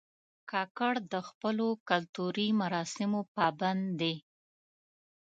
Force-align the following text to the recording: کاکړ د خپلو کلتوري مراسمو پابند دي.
کاکړ 0.51 0.93
د 1.13 1.15
خپلو 1.27 1.67
کلتوري 1.89 2.47
مراسمو 2.61 3.21
پابند 3.35 3.83
دي. 4.01 4.15